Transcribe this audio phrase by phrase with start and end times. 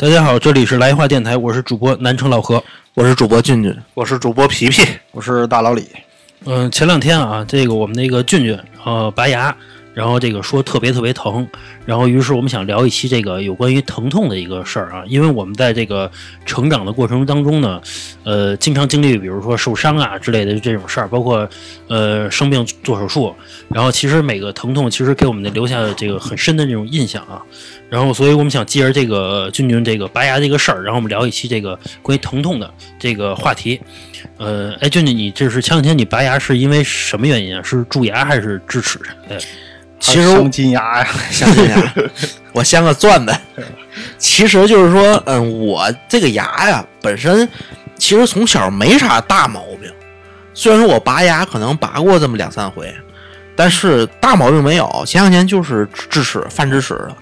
[0.00, 2.64] 大家好，这里是来话电台，我是主播南城老何。
[2.94, 4.82] 我是主播俊俊，我是主播皮皮，
[5.12, 5.86] 我是大老李。
[6.46, 9.54] 嗯、前两天啊，这个我们那个俊俊呃拔牙，
[10.00, 11.46] 然后这个说特别特别疼，
[11.84, 16.10] 然后于是我们想聊一期这个有关于疼痛的一个事儿啊，因为我们在这个
[16.46, 17.78] 成长的过程当中呢，
[18.24, 21.46] 呃，经常经历比如说受伤啊之类的这种事儿，包括
[21.88, 23.36] 呃生病做手术，
[23.68, 27.42] 然后其实每个疼痛其实给我们的留下这个很深的这种印象啊。
[27.90, 33.78] 然后，所以我们想借着这个俊俊这个拔牙这个事儿，然后我们聊一期这个关于疼痛的这个话题。
[34.38, 37.62] 呃，哎，俊俊，你这是前两天你拔牙是因为什么原因啊？
[37.62, 38.98] 是蛀牙还是智齿？
[39.28, 39.36] 哎，
[40.00, 41.94] 其实镶金牙呀， 镶金牙，
[42.52, 43.38] 我镶个钻的。
[44.18, 47.46] 其实就是说，嗯，我这个牙呀，本身
[47.96, 49.90] 其实从小没啥大毛病。
[50.54, 52.92] 虽然说我拔牙可能拔过这么两三回，
[53.54, 55.04] 但是大毛病没有。
[55.06, 57.16] 前两天就是智齿犯智齿了，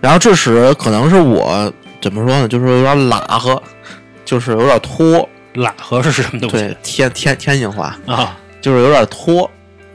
[0.00, 3.62] 然后智齿可能是我怎么说呢，就是有点拉和，
[4.24, 5.28] 就是有点拖。
[5.54, 6.56] 喇合是什么东西？
[6.56, 9.50] 对，天天天津话啊就是有点脱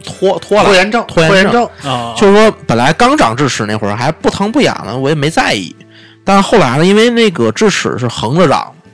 [0.05, 0.73] 脱脱了拖。
[0.73, 5.75] 延症，拖延症啊，就是说，本来刚长智齿那会儿还不疼不痒的，我也没在意。
[6.23, 8.89] 但是后来呢，因为那个智齿是横着长的，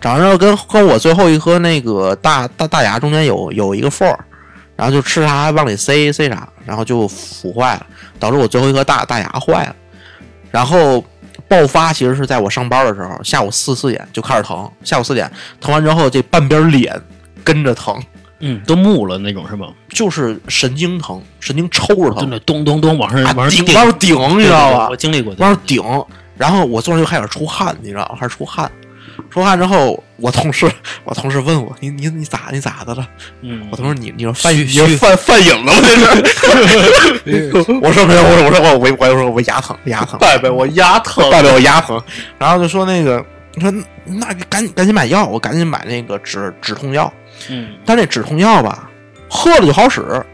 [0.00, 4.18] 长着跟跟我最后一颗那个大大大牙中间有有一个缝儿，
[4.76, 7.86] 然后就吃啥往里塞塞啥，然后就腐坏了，
[8.18, 9.76] 导致我最后一颗大大牙坏了。
[10.50, 11.02] 然后
[11.48, 17.00] 爆发其实是在我上班的时候，下午四四点就开始疼，下午四点疼完之后，这半边脸
[17.42, 17.98] 跟着疼，
[18.40, 19.68] 嗯，都木了那种是吗？
[19.88, 24.96] 就是神经疼，神经抽着疼，咚咚咚往上啊往上顶往上顶，你知道吧我？
[24.96, 25.34] 经历过。
[25.38, 25.82] 往上顶，
[26.36, 28.16] 然后我坐上就开始出汗，你知道吗？
[28.20, 28.70] 开始出汗，
[29.30, 30.70] 出汗之后，我同事
[31.04, 33.06] 我同事问我，你你你咋你咋的了？
[33.42, 35.72] 嗯我同事你你说你是犯犯瘾了吗？
[37.24, 37.52] 这是？
[37.80, 42.02] 我说没有，我说我说我我我说我牙疼牙疼，拜拜，我牙疼，拜拜我牙疼，
[42.38, 43.24] 然后就说那个
[43.54, 43.72] 你说
[44.06, 47.10] 那赶紧赶紧买药，我赶紧买那个止止痛药，
[47.48, 48.90] 嗯但这止痛药吧，
[49.28, 50.24] 喝了就好使，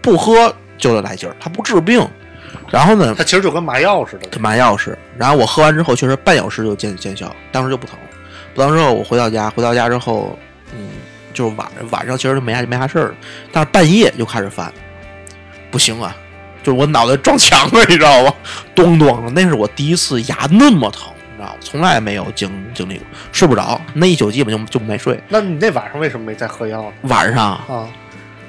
[0.00, 2.06] 不喝就得来劲儿，它不治病。
[2.70, 4.28] 然后呢，它其实就跟麻药似的。
[4.28, 4.98] 跟麻药似的。
[5.16, 7.96] 然后我喝完之后，确实半小时就见见效，当时就不疼。
[8.54, 10.36] 不疼之后，我回到家，回到家之后，
[10.72, 10.88] 嗯，
[11.32, 13.14] 就是晚晚上其实就没啥没啥事儿了，
[13.52, 14.72] 但是半夜就开始犯，
[15.70, 16.16] 不行啊，
[16.62, 18.34] 就是我脑袋撞墙了，你知道吗？
[18.74, 21.54] 咚咚的，那是我第一次牙那么疼，你知道吗？
[21.60, 25.20] 从来没有经经历过，睡不着，那一宿基本就就没睡。
[25.28, 26.92] 那你那晚上为什么没再喝药呢？
[27.02, 27.88] 晚上啊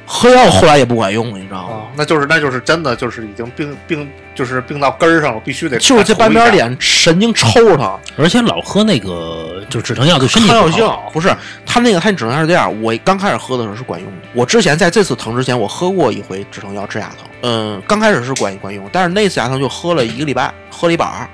[0.10, 1.76] 喝药后来也不管用，你知道吗？
[1.76, 11.28] 啊，那就是那就是真的就是已经病病就是病到根儿上了，必须得就是这半边脸神经抽着疼，而且老喝那个就止疼药对身体不抗药好性不是
[11.66, 12.82] 他那个，他止疼药是这样。
[12.82, 17.28] 我刚开始喝的时候是管用的，我之前在这次疼之前，我喝过一回止疼药治牙疼。
[17.42, 21.30] 嗯，刚开始是管管用，但是那次牙疼就喝了一个礼拜，喝了一板儿，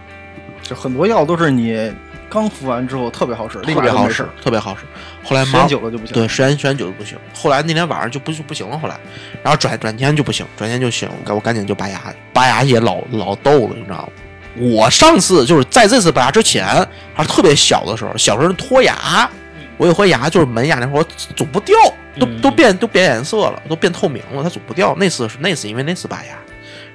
[0.74, 1.92] 就很多药都是你
[2.30, 4.82] 刚服完之后特别好使，立特别好使特别好使。
[5.24, 6.14] 后来时间久了就不行。
[6.14, 7.18] 对，时间时间久就不行。
[7.34, 9.00] 后来那天晚上就不就不行了，后来，
[9.44, 12.02] 然后转转天就不行，转天就行，我赶紧就拔牙，
[12.34, 14.10] 拔牙也老老逗了，你知道吗？
[14.56, 16.66] 我上次就是在这次拔牙之前，
[17.14, 19.30] 还是特别小的时候，小时候脱牙，
[19.78, 21.06] 我有回牙就是门牙那会儿
[21.36, 21.76] 总不掉，
[22.20, 24.96] 都嗯都变都变颜色了，都变透明了，它总不掉。
[24.98, 26.38] 那次是那次因为那次拔牙，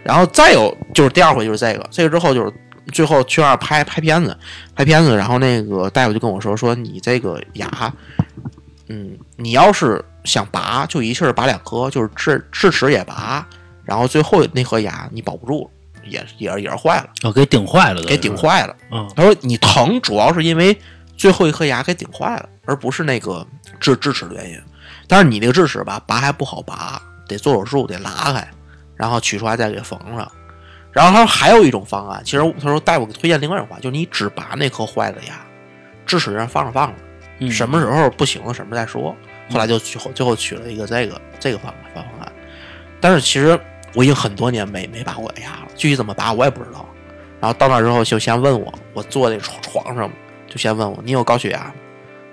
[0.05, 2.53] 然后再有就是第二回就是这个，这个之后就是
[2.93, 4.37] 最后去那儿拍拍片子，
[4.75, 7.93] 拍片子，然后那个大夫就跟我说说你这个牙，
[8.89, 13.47] 嗯，你要是想拔，就一气儿拔两颗，就是智智齿也拔，
[13.85, 15.71] 然后最后那颗牙你保不住，
[16.05, 18.37] 也也也是坏了，哦，给顶坏了，给顶。
[18.37, 18.77] 坏了。
[18.91, 20.77] 嗯他说你疼主要是因为
[21.17, 23.47] 最后一颗牙给顶坏了，而不是那个
[23.81, 24.61] 智智齿的原因。
[25.07, 28.49] 但是你那个智齿吧，拔还不好拔，得做手术，得拉开，
[28.95, 30.31] 然后取出来再给缝上。
[30.93, 35.35] 然后他说还有一种方案，其实他说大夫给推荐另外一种方案，就是你只拔那颗坏的牙，
[36.07, 36.95] 智齿上放着放着，
[37.41, 39.15] 嗯什么时候不行了什么再说。
[39.51, 42.33] 后来就最后最后取了一个这个这个方案方案，
[43.01, 43.59] 但是其实
[43.95, 46.87] 我已经很多年没没拔过牙了，具体怎么拔我也不知道。
[47.41, 50.11] 然后到那之后就先问我，我坐那床床上
[50.47, 51.75] 就先问我你有高血压吗？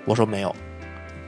[0.04, 0.54] 我说没有。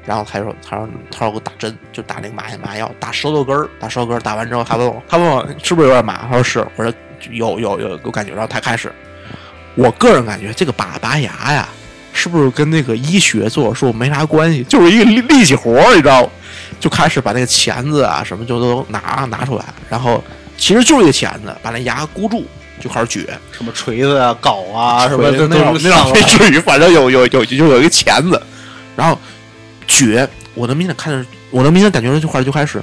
[0.05, 6.27] 然后他说他说他说给我打针，就打那个麻麻药，打舌头根儿，打舌头根儿，打完之后他问我他问我是不是有点麻？
[6.29, 6.93] 他说是，我说
[7.31, 8.33] 有有有有感觉。
[8.33, 8.93] 然后他开始，
[9.75, 11.69] 我个人感觉这个拔拔牙呀，
[12.13, 16.31] 是不是跟那个医学做手术没啥关系，就是一个力力气活儿，你知道吗？
[16.81, 20.23] 就开始把那个钳子啊什么就都拿拿出来，然后
[20.57, 22.47] 其实就是一个钳子，把那牙箍住，
[22.81, 23.27] 就开始撅。
[23.51, 25.49] 什么锤子啊、镐啊，什么那种
[25.83, 28.41] 那倒没至于，反正有有有就有一个钳子，
[28.95, 29.19] 然后
[29.89, 32.81] 撅，我能明显看着，我能明显感觉到这块就开始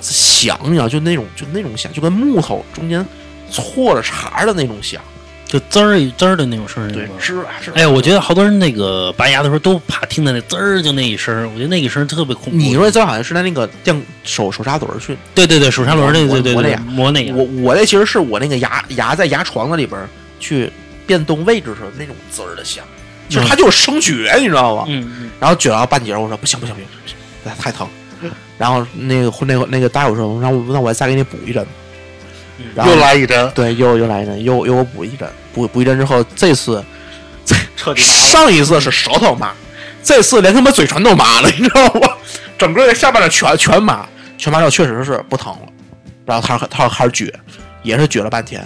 [0.00, 3.04] 响呀，就那种就那种响，就跟木头中间
[3.50, 5.00] 错了茬儿的那种响。
[5.46, 7.70] 就滋儿一滋儿的那种声音，对是吧，是。
[7.72, 12.56] 哎呀，我觉得好多人那个拔牙的时候都怕听到那滋儿就那一声，我觉得那一声特别恐怖。
[12.58, 20.08] 你说这好像是在那个电手手刹轮儿去，对对对，手刹轮儿那对对对磨磨那牙磨那牙，我我那其实是我那个牙牙在牙床子里边儿
[20.40, 20.72] 去
[21.06, 22.84] 变动位置时候那种滋儿的响，
[23.28, 24.84] 就是它就是声觉，你知道吗？
[24.88, 27.86] 嗯嗯然后撅到半截儿，我说不行不行不行不行，哎太疼。
[28.58, 31.68] 然后那个那个那个大夫说，让我让我再给你补一针，嗯
[32.74, 36.82] 然后又来一针，对，又又来一针，又又补一针，补补一针之后，这次
[37.76, 39.52] 彻底上一次是舌头麻，
[40.02, 42.08] 这次连他妈嘴唇都麻了， 你知道吗？
[42.56, 44.06] 整个下半脸全全麻，
[44.38, 45.68] 全麻之后确实是不疼了。
[46.24, 47.30] 然后他他开始撅，
[47.82, 48.64] 也是撅了半天，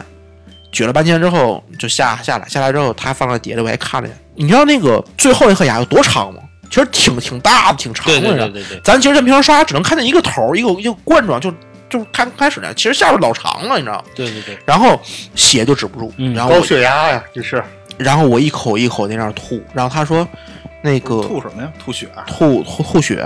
[0.73, 4.19] 撅了半天之后就下下来，下来之后他放在底下，我还看了一眼。
[4.37, 6.41] 你知道那个最后一颗牙有多长吗？
[6.71, 8.13] 其实挺挺大的，挺长的。
[8.13, 11.51] 你知道对对对对，咱其实咱平常刷牙只能看见一个头，一个一个冠状，就
[11.89, 12.73] 就开开始呢。
[12.75, 14.05] 其实下边老长了，你知道吗。
[14.15, 15.01] 对对对，然后
[15.35, 17.63] 血就止不住，嗯然后高血压呀，这是
[17.97, 20.27] 然后我一口一口在那儿吐，然后他说
[20.83, 21.73] 那个吐什么呀？
[21.85, 22.09] 吐血。
[22.27, 23.25] 吐吐吐血，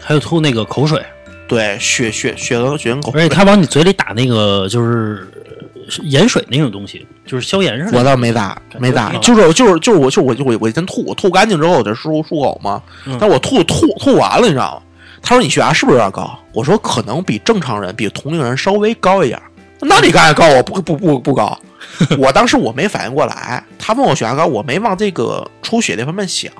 [0.00, 1.00] 还有吐那个口水，
[1.46, 7.98] 对，血血血跟血跟口而且他往你嘴里打那个就是呃盐水那种东西，就是消炎似的。
[7.98, 12.82] 我倒没打，没打，嗯就是就是就是我就我就我我先吐，我吐干净之后我再漱漱口嘛。
[13.06, 14.82] 嗯但我吐吐吐完了，你知道吗？
[15.22, 16.38] 他说你血压是不是有点高？
[16.52, 19.40] 我说可能比正常人比同龄人稍微高一点。
[19.80, 21.56] 那你刚才告我不不不不高，
[22.18, 26.52] 我当时我没反应过来，他问我血压高，我没往这个出血这方面想。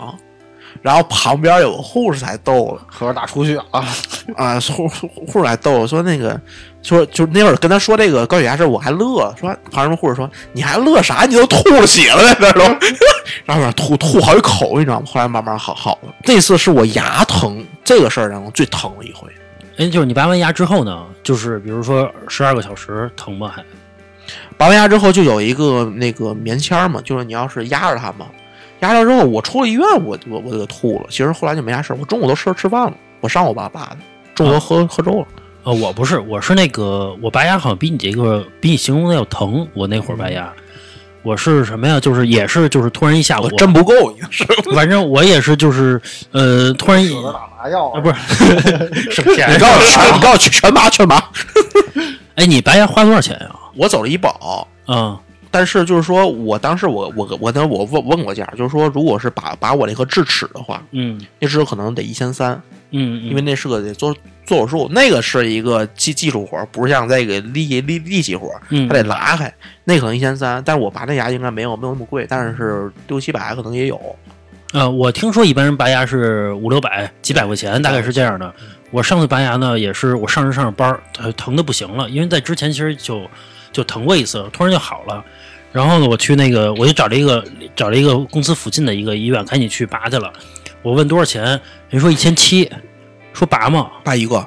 [0.81, 3.85] 然后旁边有个护士才逗了，合着打出血啊，
[4.37, 6.41] 啊，护护护士还逗我说那个，
[6.83, 11.25] 说就那会儿跟他说这个高血压事，我还乐，说旁边护士说你还乐啥？
[11.25, 12.61] 你都吐了血了在那都，
[13.45, 15.07] 然后吐吐好几口，你知道吗？
[15.07, 16.15] 后来慢慢好好了。
[16.25, 19.29] 那次是我牙疼这个事儿让我最疼的一回。
[19.77, 23.53] 哎，就是你拔完牙之后呢，就是比如说十二个小时疼吗？
[23.55, 23.63] 还
[24.57, 28.27] 拔完牙之后就有一个那个棉签儿嘛，就是你要是压着它嘛，
[28.81, 31.07] 压着之后我出了医院，我我我就给吐了。
[31.11, 33.99] 其实后来就没啥事儿，我中午都吃吃饭了，我上午拔拔的，
[34.35, 35.27] 中午都喝、喝粥了。
[35.65, 39.67] 呃，我不是，我是那个我拔牙好像比你这个比你形容的要疼。
[39.75, 40.51] 我那会儿拔牙，
[41.23, 42.01] 我是什么呀？
[42.01, 46.01] 就是也是就是突然一下午我，真不够，你是反正我也是就是
[46.33, 51.23] 呃突然一打麻药啊不是， 省钱你告诉我全，你告诉我全麻全麻。
[52.37, 53.51] 哎你拔牙花多少钱呀？
[53.75, 55.19] 我走了医保，啊
[55.51, 62.61] 但是就是说我当时我我我那我问问过价，就是说如果是拔拔我那颗智齿的话，嗯那智齿可能得一千三，
[62.91, 64.15] 嗯，因为那是个得做
[64.47, 69.53] 做手术，那个是一个技技术活儿，不是像这个力力力气活儿，嗯它得拉开，
[69.85, 74.01] 那可能一千三，但是我拔那牙应该没有没有那么贵，但是六七百可能也有。
[74.75, 78.53] 呃，我听说一般人拔牙是五六百、几百块钱，大概是这样的。
[78.91, 83.23] 我上次拔牙呢，也是我上着上着班儿，呃疼的不行了，因为在之前其实就
[83.73, 85.25] 就疼过一次，突然就好了。
[85.73, 87.45] 然后呢，我去那个，我就找了一个
[87.77, 90.33] 找了一个公司附近的一个医院，赶紧去拔去了。
[90.83, 91.61] 我问多少钱，
[91.91, 92.71] 人说一千七，
[93.33, 93.91] 说拔吗？
[94.03, 94.47] 拔一个，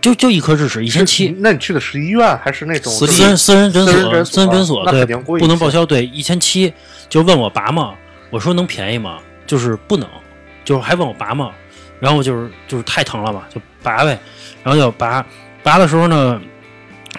[0.00, 1.28] 就就一颗智齿，一千七。
[1.38, 6.72] 那你去的是医院还是那种私私人私人诊所，私人诊所对不能报销，对一千七，
[7.08, 7.94] 就问我拔吗？
[8.30, 9.18] 我说能便宜吗？
[9.46, 10.08] 就是不能，
[10.64, 11.50] 就是还问我拔吗？
[12.00, 14.18] 然后就是就是太疼了嘛，就拔呗。
[14.62, 15.24] 然后就拔，
[15.62, 16.40] 拔的时候呢，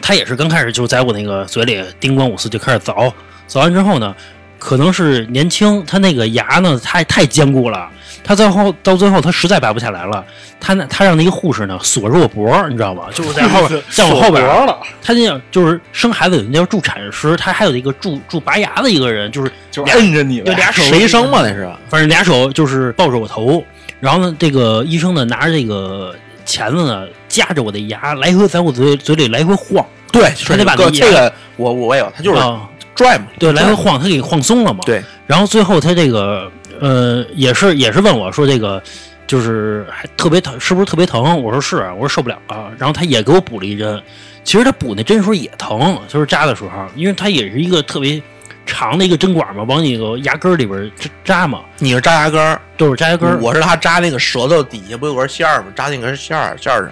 [0.02, 3.12] 他也是刚开始就在我那个嘴里叮咣五四就开始凿，
[3.50, 4.16] 凿完之后呢，
[4.60, 7.90] 可能是年轻，他那个牙呢太太坚固了，
[8.24, 10.24] 他最后到最后他实在拔不下来了，
[10.60, 13.04] 他那他让那个护士呢锁着我脖儿，你知道吗？
[13.14, 14.66] 就是在后边， 在我后边儿。
[14.66, 20.52] 了，他那样就是生孩子有那叫助产师，他还有一个助助拔牙的一个人，就是就是摁着你呗。
[20.52, 21.70] 就俩手谁生嘛那是？
[21.90, 23.64] 反正俩手就是抱着我头，
[24.00, 27.06] 然后呢，这个医生呢拿着这个钳子呢
[27.36, 32.66] 夹着我的牙，来回在我嘴嘴里来回晃对，他得把那牙这个这个我我也有，他就是啊，
[32.96, 34.80] 拽嘛，对，来回晃，他给晃松了嘛。
[34.86, 36.50] 对，然后最后他这个
[36.80, 38.82] 呃也是也是问我说这个
[39.28, 41.44] 就是还特别疼，是不是特别疼？
[41.44, 42.72] 我说是，我说受不了啊。
[42.78, 44.02] 然后他也给我补了一针，
[44.46, 48.22] 其实他补那针时候也疼，就是扎的时候，因为他也是一个特别
[48.66, 51.10] 长的一个针管嘛，往你个牙根儿里边扎
[51.42, 53.38] 扎嘛，你是扎牙根儿，都是扎牙根儿。
[53.42, 55.68] 我是他扎那个舌头底下不有根线儿吗？
[55.76, 56.92] 扎那根线儿线儿上，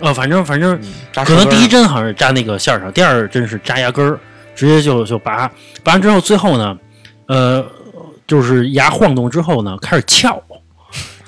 [0.00, 0.80] 呃，反正反正
[1.24, 4.18] 可能第一针好像是扎那个线儿上，第二针是扎牙根儿，
[4.54, 5.50] 直接就就拔，
[5.82, 6.76] 拔完之后最后呢，
[7.26, 7.64] 呃，
[8.26, 10.42] 就是牙晃动之后呢，开始翘，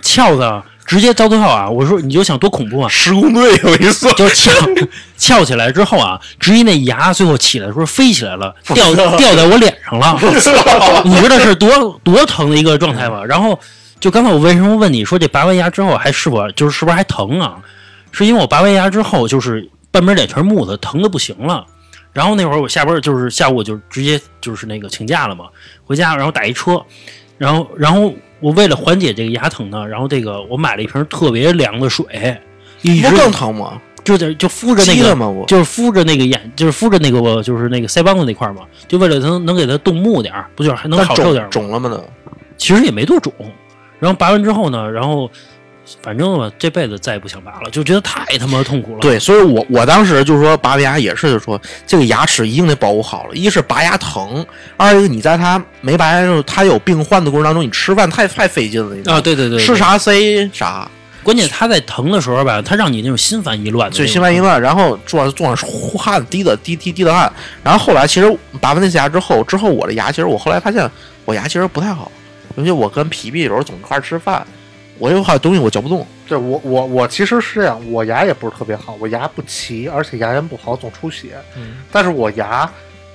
[0.01, 4.51] 翘的直接到最后啊，我说你就想多恐怖啊，施工队有一次，就翘
[5.17, 10.19] 翘起来之后啊，直接那牙最后起来的时候飞起来了，掉掉在我脸上了，
[11.05, 13.25] 你知道是多多疼的一个状态吗？
[13.25, 13.59] 然后
[14.01, 17.57] 就刚才我为什么问你说这拔完牙之后还是否就是是不是还疼啊？
[18.13, 21.67] 是因为我拔完牙之后就是半边脸全是木头，疼的不行了。
[22.13, 25.47] 然后那会儿我下班就是下午我就直接就是那个请假了嘛，
[25.85, 26.81] 回家然后打一车，
[27.39, 32.05] 然后然后我为了缓解这个牙疼呢，然后这个我买了一瓶特别凉的水，
[32.83, 33.81] 一直不更疼吗？
[34.05, 35.17] 就在就敷着那个
[35.47, 41.51] 就是敷着那个眼，就是敷着那个我就是那个腮帮子那块儿嘛，就为了能能给它冻木点儿，不就是还能好受点儿吗？
[41.51, 41.89] 肿肿了吗？
[41.89, 42.05] 都
[42.59, 43.33] 其实也没多肿。
[44.01, 45.31] 然后拔完之后呢，然后
[46.03, 53.35] 反正吧，这辈子再也不想拔了，就觉得太他妈痛苦了。，对，所以我我当时就是说拔牙也是，就说这个牙齿一定得保护好了。
[53.35, 54.45] 一是拔牙疼，
[54.77, 59.77] 二一个你在它没拔牙的时候，它有病患的过程当中，你吃饭太太费劲了，啊，对对对，对吃？
[59.77, 60.89] 啥塞啥，
[61.23, 67.31] 关键他在疼的时候吧，他让你那种心烦意乱的那种，所以心烦意乱，然后坐上坐上出汗，滴的滴滴滴的汗。
[67.63, 70.89] 然后后来其实拔完那次牙之后，之后我的牙其实我后来发现
[71.25, 72.11] 我牙其实不太好，
[72.57, 74.47] 尤其我跟皮皮有时候总一块儿吃饭，
[75.03, 76.07] 我有好多东西我嚼不动。
[76.29, 81.31] 对我我我其实是这样，我牙也不是特别好，我牙不齐，而且牙龈不好，总出血。
[81.57, 82.71] 嗯，但是我牙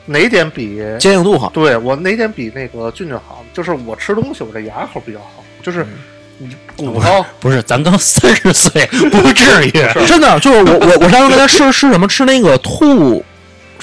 [0.05, 1.49] 哪点比坚硬度好。
[1.53, 3.41] 对我哪点比那个俊俊好？
[3.53, 5.87] 就是我吃东西，我这牙口比较好，就是
[6.37, 7.25] 你骨头。
[7.39, 9.71] 不是，咱刚三十岁，不至于。
[10.05, 12.05] 真的，就是我我我上次跟他吃吃什么？
[12.05, 13.23] 吃那个兔，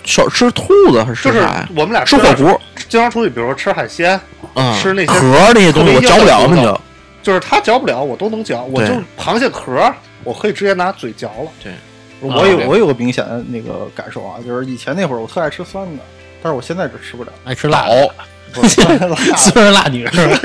[0.04, 1.68] 小吃兔子还是就是吃啥呀？
[1.74, 4.20] 我们俩吃火锅，经常出去，比如说吃海鲜，
[4.56, 6.80] 嗯，吃那些壳那些东西我嚼不了，特别硬的那就
[7.24, 8.62] 就是它嚼不了，我都能嚼。
[8.64, 11.50] 我对就螃蟹壳，我可以直接拿嘴嚼了。
[11.60, 11.72] 对，
[12.20, 16.02] 我有啊我有个明显的那个感受啊，就是以前那会儿我特爱吃酸的，
[16.42, 17.32] 但是我现在是吃不了。
[17.44, 20.38] 爱吃辣，倒不是辣虽然 辣女是吧？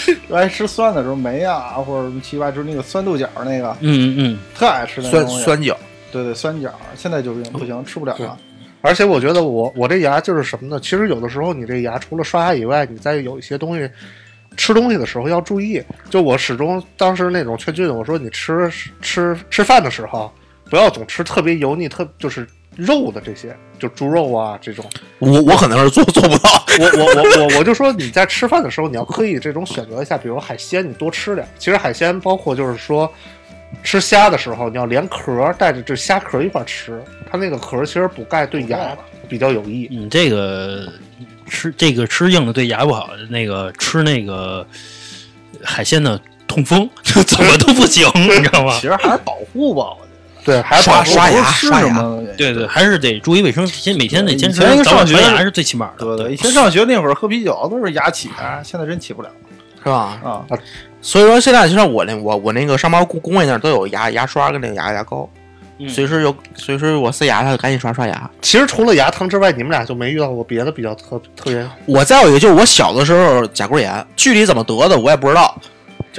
[0.28, 5.44] 我爱吃酸的时候梅啊，或者什么七八，就是那个酸豆角那个，嗯嗯特爱吃那酸东西。
[5.44, 5.78] 酸角。
[6.10, 8.36] 对对，酸角，现在就不行不行，吃不了了。
[8.82, 10.80] 而且我觉得我我这牙就是什么呢？
[10.82, 13.88] 其实有的时候你这牙除了刷牙以外，你再有一些东西
[14.56, 15.82] 吃东西的时候要注意。
[16.10, 20.32] 就我始终当时那种劝俊，我说你吃吃吃饭的时候
[20.68, 24.84] 不要总吃特别油腻、特就是肉的这些，就猪肉啊这种。
[25.18, 26.50] 我我可能是做做不到。
[26.78, 31.46] 我我我我我就说你在吃饭的时候，你要刻意这种选择一下，比如海鲜你多吃点。
[31.58, 33.12] 其实海鲜包括就是说。
[33.82, 38.94] 吃虾的时候，你要连壳儿带着这虾壳儿一块儿吃，它那个壳儿其实补钙对牙
[39.26, 39.88] 比较有益。
[39.90, 40.86] 嗯，这个
[41.48, 44.66] 吃这个吃硬的对牙不好，那个吃那个
[45.62, 48.82] 海鲜的痛风， 就怎么都不行，你知道吗其？
[48.82, 50.08] 实还是保护吧，我觉得。
[50.44, 52.22] 对，还是刷保护刷牙刷牙什么？
[52.36, 56.04] 对对，还是得注意卫生，先每天得坚持早晚上学刷牙是最起码的。
[56.04, 58.28] 对对，以前上学那会儿喝啤酒都是牙起，
[58.64, 59.30] 现在真起不了
[59.78, 60.18] 是吧？
[60.24, 60.44] 啊。
[61.00, 65.41] 所以说现在就像我那我我那个上班工工位那儿都有牙牙刷跟那个牙牙膏，嗯
[65.88, 68.30] 随时有随时我塞牙，他就赶紧刷刷牙。
[68.40, 71.68] 其实除了牙疼之外，你们俩就没遇到过别的比较特特别。
[71.86, 75.56] 我再有一个就是我小的时候甲沟炎，具体怎么得的我也不知道。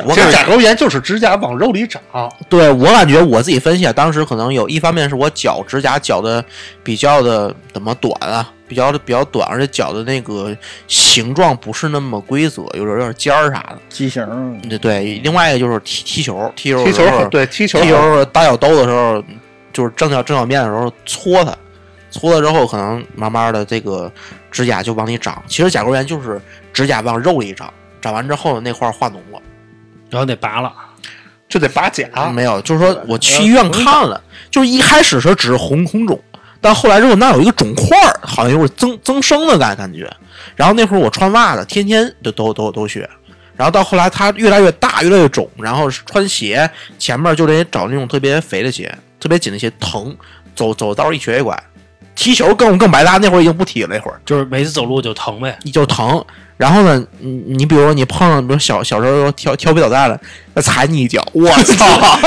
[0.06, 2.02] 我感觉甲沟炎就是指甲往肉里长，
[2.50, 6.44] 对我感觉我自己分析啊，当时可能有一方面是我脚指甲绞的
[6.84, 13.78] 比较的怎么短啊，比较的比较短，而且脚的那个形状不是那么规则，有点有点尖儿啥的。
[13.88, 19.24] 畸形，对对，另外一个就是踢踢球，踢球踢球的时候对踢球踢球打小兜的时候，
[19.74, 21.54] 就是正脚正脚面的时候搓它，
[22.12, 24.10] 搓了之后可能慢慢的这个
[24.50, 25.44] 指甲就往里长。
[25.48, 26.40] 其实甲沟炎就是
[26.72, 29.42] 指甲往肉里长，长完之后那块化脓了。
[30.10, 30.72] 然后得拔了。
[31.50, 32.08] 就得拔甲。
[32.32, 36.20] 没有，就是说我去医院看了，就是一开始是只是红红肿，
[36.60, 40.12] 但后来之后那有一个肿块儿，好像有点增增生的感感觉。
[40.56, 43.08] 然后那会儿我穿袜子，天天都都都都血。
[43.64, 50.14] 然后到后来它越来越大，越来越肿，然后穿鞋前面就得找那种特别肥的鞋，特别紧的鞋，疼，
[50.54, 51.58] 走走道一瘸一拐。
[52.14, 56.24] 踢球更更白搭，那会儿已经不踢了，那会儿就是每次走路就疼呗，你就疼。
[56.58, 60.20] 然后呢，你你比如说你碰上，比如小小时候调调皮捣蛋了，
[60.54, 62.20] 那踩你一脚，我 操！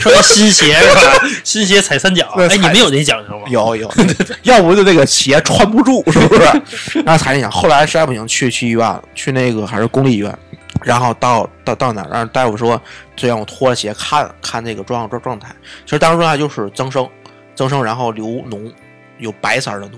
[0.00, 1.00] 穿新鞋是吧？
[1.44, 3.44] 新鞋踩三脚，对哎，你们有这讲究吗？
[3.48, 3.92] 有 有，
[4.44, 7.02] 要不就这个鞋穿不住，是不是？
[7.04, 10.34] 然后踩一脚，后来实在不行，去去医院了，去那个还是公立医院，
[10.84, 12.80] 然后到到到哪儿，让大夫说
[13.16, 15.48] 就让我脱了鞋看看这个状状状态。
[15.84, 17.08] 其实当时状态就是增生，
[17.54, 18.70] 增生，然后流脓，
[19.18, 19.96] 有白色儿的脓。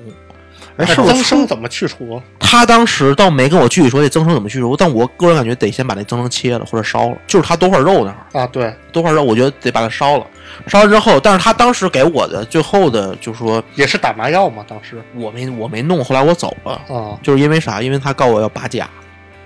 [0.77, 2.21] 哎，是增生怎么去除？
[2.39, 8.43] 他当时倒没跟我具体说这增生怎么去除，但我个人感觉得先把那增生切了或者烧了，就是他多块肉那会儿。
[8.43, 8.47] 啊？
[8.49, 10.27] 对，多块肉，我觉得得把它烧了。
[10.67, 17.81] 烧完之后，但是他当时给我的最后的就是说也是打麻药嘛，当时我没我没弄，后来我走了，啊，就是因为啥？
[17.81, 18.89] 因为他告我要拔甲，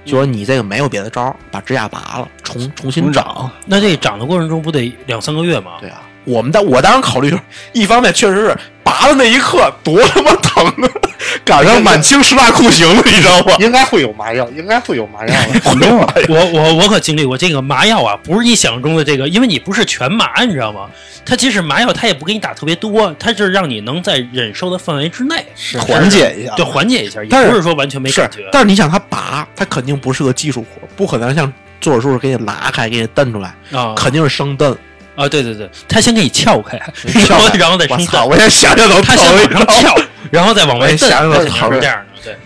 [0.04, 3.50] 就说你这个没有别的招儿，把指甲拔了，重重新长。
[3.66, 5.72] 那这长的过程中不得两三个月吗？
[5.80, 10.90] 对啊，我们当我当时考虑就是，一方面确实是拔的那一刻多他妈疼啊，
[11.44, 13.56] 赶上满清十大酷刑了，你知道吗？
[13.58, 16.26] 应该会有麻药，应该会有麻药的。
[16.28, 20.88] 我我我可经历过这个麻药啊，不是你想象中的这个，因为你不是全麻，你知道吗？
[21.24, 25.44] 它即使麻药，它也不给你打特别多，它就是让你能在忍受的范围之内
[25.78, 26.54] 缓解一下。
[26.56, 34.76] 就缓解一下，也不是说完全没感觉。，但是你想它拔，它肯定不是个技术活，不可能像做手术给你拉开，给你蹬出来，啊肯定是生蹬。
[35.16, 36.78] 啊，对对对，他先给你撬开，
[37.26, 37.98] 撬开然后然后再我操！
[37.98, 39.94] 生蛋，我现在想想都他先，往上撬，
[40.30, 42.36] 然后再往外想想都疼是这样的，对。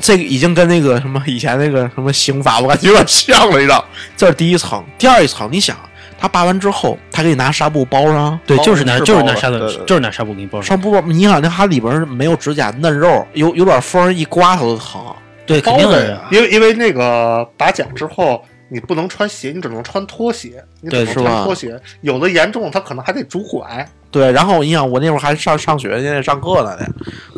[0.00, 3.84] 这个已经跟那个什么以前那个什么刑法，我感觉有点像了，你知道？
[4.16, 5.76] 这是第一层，第二一层，你想，
[6.18, 10.68] 他拔完之后，他给你拿纱布包上，对，就是拿就是拿纱布就是拿纱布给你包上。
[10.68, 15.02] 纱布包，你想那它里边没有指甲嫩肉，有有点风一刮它都疼。
[15.46, 16.20] 对，肯定的呀。
[16.30, 21.80] 因为因为那个拔甲之后，你不能穿鞋，你只能穿拖鞋，你只能对是吧穿拖鞋。
[22.00, 23.86] 有的严重，他可能还得拄拐。
[24.10, 26.86] 对，然后你想，我那会儿还上上学呢，上课呢呢。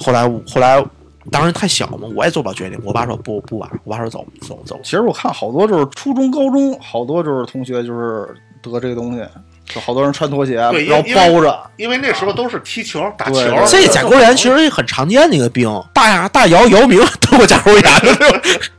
[0.01, 0.85] 后来后来，
[1.31, 2.81] 当时太小嘛，我也做不了决定。
[2.85, 4.79] 我爸说不不玩，我爸说走走走。
[4.83, 9.23] 其实我看好多就是初中、高中，好多就是同学就是得这个东西，
[9.67, 11.71] 就好多人穿拖鞋，对因然后包着。
[11.77, 13.35] 因为那时候都是踢球、打球，
[13.67, 17.83] 这甲沟炎其实也很常见的一个病，大牙大姚姚明得过甲沟炎，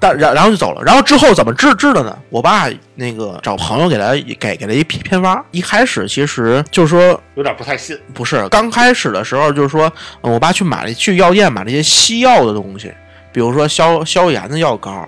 [0.00, 0.82] 但然然后就走了。
[0.82, 2.18] 然后之后怎么治治的呢？
[2.30, 5.44] 我爸那个找朋友给他给给了一偏偏方。
[5.52, 7.96] 一开始其实就是说有点不太信。
[8.12, 9.92] 不是，刚开始的时候就是说，
[10.22, 12.92] 呃我爸去买了去药店买了一些西药的东西，
[13.30, 15.06] 比如说消消炎的药膏、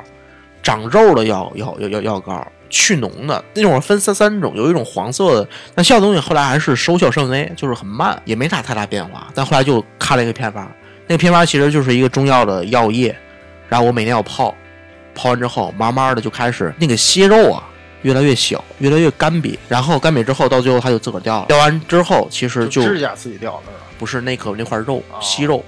[0.62, 9.26] 长肉的药药药药药膏、去脓的那种分三三种，有一种黄色的，那西药东西后来还是收效甚微，就是很慢，也没啥太大变化。
[9.34, 10.70] 但后来就开了一个偏方，
[11.06, 13.14] 那个偏方其实就是一个中药的药液，
[13.68, 14.54] 然后我每天要泡，
[15.14, 17.68] 泡完之后慢慢的就开始那个息肉啊。
[18.02, 21.46] 越来越小，越来越干瘪，然后干瘪之后，到最后它就自个儿掉了。
[21.46, 23.84] 掉完之后，其实就指甲自己掉了是吧？
[23.96, 25.64] 不是那颗那块肉哦息肉，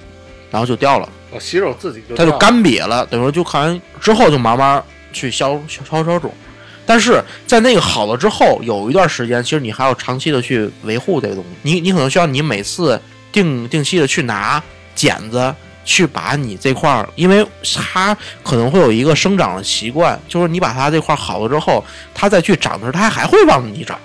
[0.51, 4.83] 然后就掉了，我息肉自己就它就干瘪了，等于说就看完之后就慢慢
[5.13, 6.35] 去消消消消肿。
[6.85, 11.51] 但是在那个好了之后，有一段时间，其实你还要长期的去维护这个东西。
[11.63, 14.61] 你你可能需要你每次定定期的去拿
[14.97, 17.47] 剪子去把你这块儿，因为
[17.93, 23.99] 它可能会有一个生长的习惯，就是你把它这块好了之后，它再去长的时候，它还会往你长。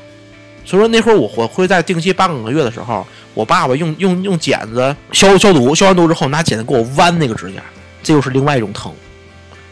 [0.65, 7.61] 所以说那会儿我我会在定期半个月的时候，我爸爸用用用剪子消消毒，消完毒之后拿剪子给我弯那个指甲，
[8.03, 8.93] 这又是另外一种疼。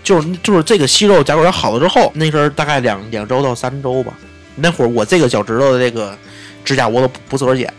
[0.03, 4.13] 就是就是这个息肉甲沟炎好了之后，那阵儿大概两两周到三周吧。
[4.55, 6.17] 那会儿我这个脚趾头的这个
[6.63, 7.71] 指甲我都不不自个儿剪，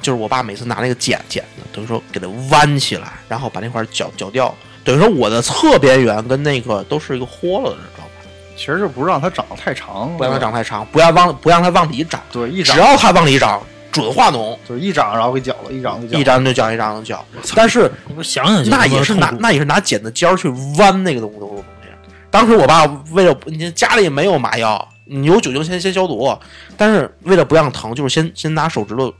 [0.00, 16.18] 就是我爸每次拿那个剪剪子，等于说给它弯起来，然后把那块儿绞绞掉，等于说我的侧边缘跟那个都是一个豁了的状态，其实就不让它长得太长，不让它长太长，不要往不让它往里长，对，一长只要它往里长，准化脓，就是一长然后给绞了，一长就绞。
[16.18, 17.24] 一长就绞，一长就绞。
[17.54, 17.90] 但是
[18.22, 21.64] 想想那也是拿那也是拿剪子尖儿去弯那个东东东西。
[22.30, 26.32] 当时我爸为了你家里没有麻药，你有酒精先先消毒，
[26.76, 29.12] 但是为了不让疼，就是先先拿手指头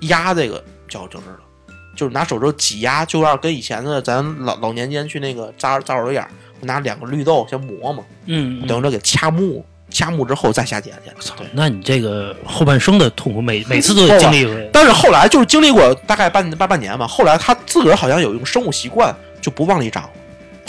[0.00, 6.30] 压这个脚脚趾头，就是拿手指头挤压，就有点跟以前的咱老老年间去那个扎扎耳朵眼儿，
[6.60, 11.10] 拿两个绿豆先磨磨，嗯，嗯等着给掐木，掐木之后再下剪去。
[11.20, 11.34] 操。
[11.52, 14.46] 那你这个后半生的痛苦，每 每次都得经历。
[14.72, 20.08] 但是后来就是经历过大概半半半年吧，后来他自个儿好像有一种生物习惯，就不往里长，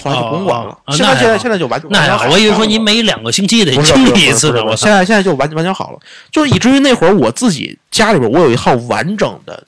[0.03, 0.71] 后来就不用管了。
[0.71, 4.63] 哦哦现在现在现在就完那还好，我以为说你每两个星期得不是经不是不是历一次呢。
[4.63, 4.75] 我！
[4.75, 5.99] 现在现在就完完全好了，
[6.31, 9.63] 就是以至于那会儿我自己家里边我有一套完整的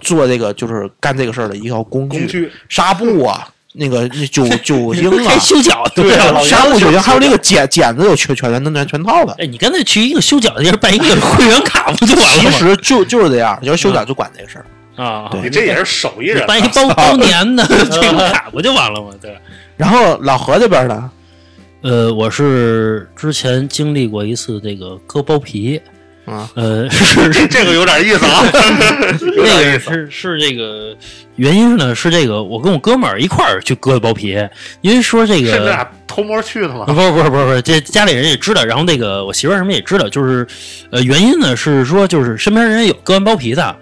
[0.00, 6.10] 做这个就是干这个事儿的一套工具，纱布啊，那个那酒酒精啊，修脚，对
[6.44, 9.34] 纱布酒精，还有那个剪剪子有全全全全全套的。
[9.38, 12.50] 哎，你干脆去一个修脚的地儿办一个会员卡不就完了吗？
[12.50, 14.66] 其实就就是这样，就是修脚就管这个事儿。
[14.96, 19.08] 啊，对你这也是手艺人啊，办一包包年的这个卡不就完了吗？
[19.20, 19.36] 对。
[19.76, 21.10] 然后老何这边呢，
[21.82, 25.80] 呃，我是之前经历过一次这个割包皮，
[26.24, 28.44] 啊，呃，是是 这个有点意思啊，
[29.36, 29.78] 有那个。
[29.80, 30.96] 是是这个
[31.36, 31.94] 原因呢？
[31.94, 34.38] 是这个我跟我哥们儿一块儿去割的包皮，
[34.80, 36.94] 因为说这个是你俩偷摸去的吗啊，？
[36.94, 40.46] 不是不是不是不是，这家里人也知道，然后那个我媳妇儿什么也知道，就是，
[40.90, 43.76] 呃，原因呢是说，就是身边人有割完包皮的，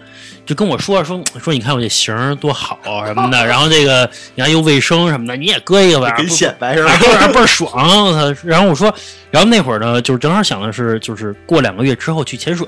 [0.44, 7.32] 就跟我说说说，你看我这型儿多好啊什么的， 然后这个你看又卫生什么的，你也割一个吧，跟不显摆是吧，倍儿的。
[7.32, 8.06] 倍儿爽！
[8.06, 8.40] 我操！
[8.44, 8.92] 然后我说，
[9.30, 12.66] 然后那会儿呢，就是正好想的是，就是过两个月之后去潜水。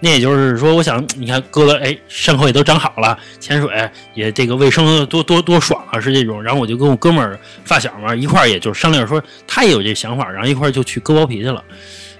[0.00, 6.42] 那也就是说，我想，你看割了，哎，伤口也都长好了，潜水也这个卫生多多多爽啊，是这种。
[6.42, 11.62] 然后我就跟我哥们儿发小嘛一块儿，也就商量说，他也有这想法，然后一块儿就去割包皮去了。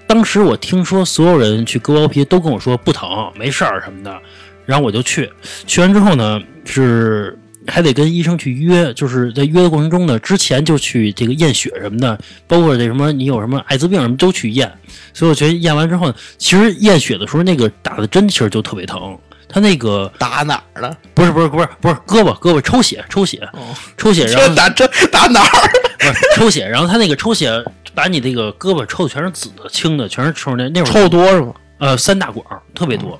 [0.07, 4.21] 当时我听说所有人去割包皮都跟我说不疼，没事儿什么的，
[4.69, 5.31] 然后我就去。
[5.67, 14.71] 去完之后呢，是还得跟医生去约，就是在约的过程中呢，之前就去这个验血什么的，包括这什么你有什么艾滋病什么都去验。
[15.15, 19.19] 所以我觉得验完之后，其实验血的时候那个打的针其实就特别疼。
[19.49, 20.95] 他那个打哪儿呢？
[21.15, 25.71] 不是不是不是不是胳膊胳膊抽血抽血哦抽血，然后打针打哪儿？
[25.99, 27.51] 不是抽血，然后他那个抽血
[27.95, 31.55] 把你这个胳膊抽的全是紫的、青的，全是抽那那会儿抽多是吗？
[31.79, 33.19] 呃三大管儿特别多，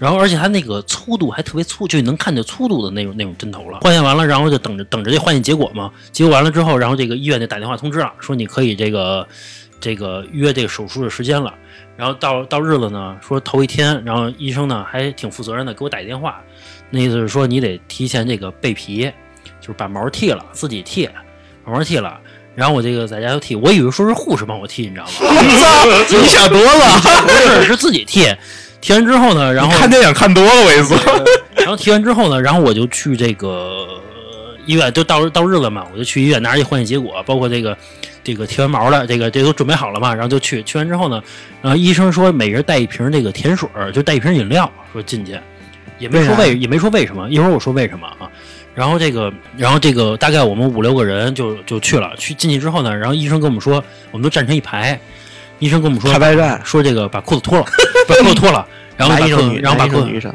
[0.00, 3.80] 然后而且它那个粗度还特别粗，就能看见粗度的那种那种针头了。
[3.80, 5.92] 化验完了，然后就等着等着这化验结果嘛。
[6.10, 9.28] 结果完了之后，然后这个医院就打电话通知了，说你可以这个
[9.78, 11.54] 这个约这个手术的时间了。
[11.98, 16.40] 然后到到日子呢，说头一天，然后医生呢还挺负责任的，给我打一电话，
[16.88, 19.12] 那意思是说你得提前这个备皮，
[19.60, 21.06] 就是把毛剃了，自己剃，
[21.62, 22.18] 把毛剃了。
[22.54, 25.10] 然后我这个在家就剃，我以为说是护士帮我剃，你知道吗？
[26.10, 28.26] 你想多了， 不是，是自己剃。
[28.80, 30.96] 剃完之后呢，然后看电影看多了，我跟你说。
[31.56, 37.76] 然后提完之后呢，然后我就去这个呃医院，就到到日子嘛，我就去医院拿着一化验结果，包括这个
[38.24, 40.62] 这个剃完毛的，这个这都准备好了嘛，然后就去。
[40.62, 41.22] 去完之后呢，
[41.60, 45.38] 然后医生说每人带一瓶这个甜水儿，就带一瓶饮料，说进去，
[45.98, 48.30] 也没说为也没说为什么，一会儿我说为什么啊。
[48.74, 54.98] 然后这个，然后这个大概我们五六个人就就去了，去进去之后呢，然后医生跟我们说，我们都站成一排，
[55.60, 56.10] 医生跟我们说
[56.64, 57.66] 说这个把裤子脱了，
[58.08, 59.14] 把裤子脱了，然 后
[59.62, 60.32] 然后把裤子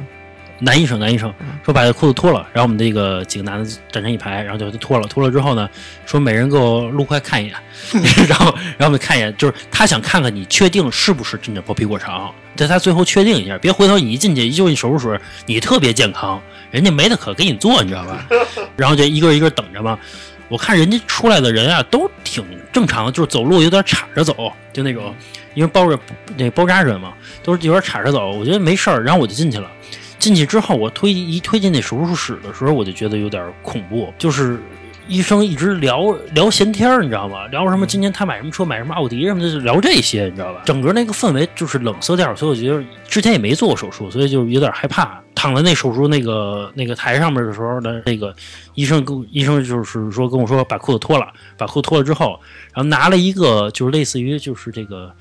[0.59, 1.33] 男医生，男医生
[1.65, 5.67] 说把裤子脱了，然后我们这个几个男的站成一排，然后就脱了，脱了之后呢，
[6.05, 7.55] 说每人给我撸开看一眼，
[8.29, 8.45] 然后
[8.77, 18.25] 然后我们看一眼，就是他想看看你确定是不是真的包皮过长，在他最后确定一下，别回头你一进去一就你手术室，你特别健康，人家没得可给你做，你知道吧？
[18.77, 19.99] 然后就一个一个等着嘛。
[20.47, 25.13] 我看人家出来的人啊，都挺正常的，就是走路有点岔着走，就那种，
[25.53, 25.99] 因为包着
[26.38, 28.31] 那包扎着嘛，都是有点岔着走。
[28.31, 29.69] 我觉得没事儿，然后我就进去了。
[30.17, 34.60] 进去之后，我推一推进那手术室的时候，我就觉得有点恐怖，就是
[35.07, 37.45] 医生一直聊聊闲天儿，你知道吗？
[37.47, 40.61] 聊什么今年他买什么车，买什么奥迪什么的，就聊这些，你知道吧？
[40.65, 45.19] 整个那个氛围就是冷色调，所以我觉得之前也没做过手术，所以就有点害怕。
[45.35, 48.33] 躺在那手术那个那个台上面的时候呢，那个
[48.73, 52.39] 医生跟 医生就是说跟我说把裤子脱了，把裤子脱了之后，
[52.73, 55.13] 然后拿了一个就是类似于就是这个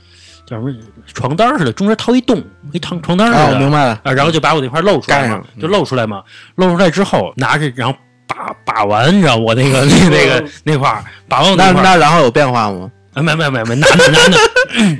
[0.47, 0.73] 叫什么
[1.13, 2.43] 床单似的，中间掏一洞，
[2.73, 3.39] 一床床单似的。
[3.41, 6.23] 啊，我明白了，啊，然后就把我那块露出来嘛盖上，就露出来嘛，
[6.55, 7.99] 露出来之后拿着，然后
[8.35, 12.91] 把把完，你知道我那个那那个 那块儿把完我那那然后有变化吗？
[13.15, 14.39] 啊没没没没男的男的，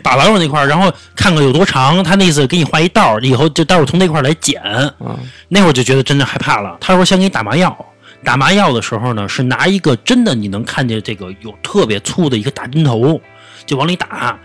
[0.01, 4.63] 把完我那块儿，然后看看有多长，他那意思给你画一道儿，以后就待会儿从那块儿来剪。
[4.63, 5.19] 啊，
[5.49, 6.77] 那会儿就觉得真的害怕了。
[6.81, 7.77] 他说先给你打麻药，
[8.23, 13.21] 打麻药的时候呢，是拿一个真的你能看见这个有特别粗的一个大针头，
[13.67, 14.39] 就往里打，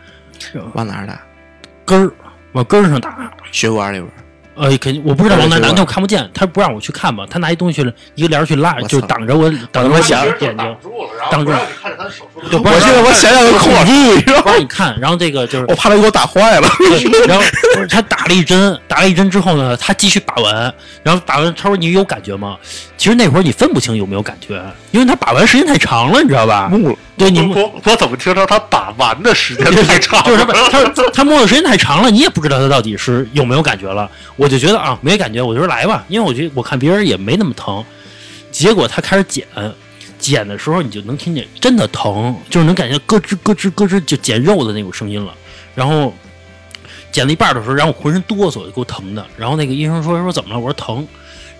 [0.74, 1.22] 往哪儿打？
[1.86, 2.12] 根儿
[2.54, 3.32] 往根儿上打。
[3.52, 4.14] 血管里边儿。
[4.60, 11.60] 呃，肯定我不知道往哪打，是吧那我看不见，他不让我去看嘛，他拿一东西去一个帘儿去拉，就挡着我，挡着我想眼睛，住了，然挡住后
[12.52, 14.42] 就我现在我想想都恐怖，你知道吗？
[14.44, 15.00] 不让你看。
[15.00, 16.68] 然后这个就是我怕他给我打坏了。
[17.28, 17.44] 然后
[17.90, 22.58] 他打了一针，打了一针之后呢，他继续把完，然后把完，他说你有感觉吗？
[22.98, 26.68] 其实那会儿你分不清有没有感觉，因为他把完时间太长了，你知道吧？
[26.70, 30.46] 木了，对你我我怎么听着他打完的时间太长了？
[30.72, 34.10] 就是他他他摸的时间太长了，你也不知道他到底是有没有感觉了。
[34.38, 37.84] 我就觉得啊，没感觉，我就说来吧，因为我觉得我看别人也没那么疼。
[38.52, 39.46] 结果他开始剪，
[40.18, 45.34] 剪的时候你就能听见真的疼，就是能感觉咯吱咯吱咯吱就剪肉的那种声音了。
[45.76, 46.14] 然后
[47.12, 49.26] 剪了一半的时候，然后我浑身哆嗦，给我疼的。
[49.38, 50.60] 然后那个医生说说怎么了？
[50.60, 51.06] 我说疼。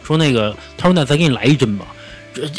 [0.02, 1.86] 说那个他说那再给你来一针吧。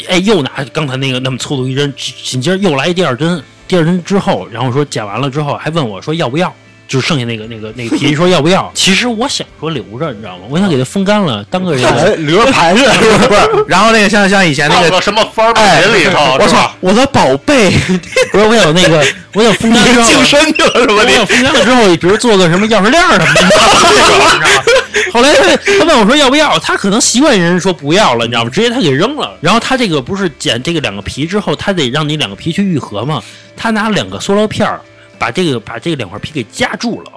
[0.07, 3.41] 哎，又拿刚才那个那么粗的一针，紧接着又来第二针。
[3.67, 6.53] 第二针之后，然后说剪完了之后，还问我说要不要，
[6.91, 8.69] 就剩下那个那个那个皮，说要不要？
[8.75, 10.43] 其实我想说留着，你知道吗？
[10.49, 12.15] 我想给它风干了，当个这个。
[12.17, 12.83] 留着盘着，
[13.29, 13.65] 不是？
[13.65, 17.71] 然后那个像像以前那个，什么方儿哎品里头，我操？，我的宝贝，
[18.33, 19.01] 不是我有那个，
[19.33, 21.03] 我有风干之后，净身去了是吧？
[21.07, 24.63] 你我有风干了之后，比如做个什么钥匙链儿什么的，你知道吗？
[25.13, 28.49] 后来他他问我说要不要，他可能习惯人说不要了，你知道吗？
[28.53, 29.37] 直接他给扔了。
[29.39, 33.23] 然后他这个不是剪这个两个皮之后，他得让你两个皮去愈合嘛？
[33.55, 34.81] 他拿两个塑料片儿
[35.21, 37.11] 把这个把这个两块皮给夹住了。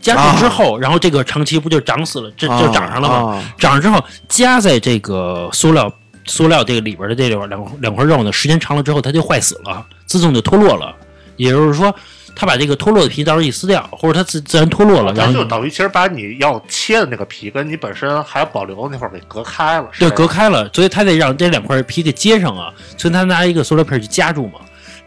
[0.00, 3.14] 夹住之后，然后这个长期不就长死了，这就长上了吗？
[3.34, 5.92] 啊长上之后夹在这个塑料
[6.24, 10.94] 塑料这个里边的这两两两块肉呢，时间长了之后它就坏死了，自动就脱落了。
[11.36, 11.94] 也就是说，
[12.34, 24.60] 它把这个脱落的皮到时候一撕掉，或者它自自然脱落了，然后就等于其实把你要切的那个皮跟你本身还保留的那块儿给隔开了，对隔开了，所以它得让这两块皮给接上啊，所以他拿一个塑料片去夹住嘛。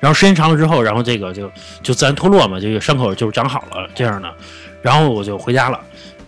[0.04, 1.50] 然后时间长了之后，然后这个就
[1.82, 4.30] 就自然脱落嘛，这个伤口就长好了这样的。
[4.82, 5.80] 然后我就回家了，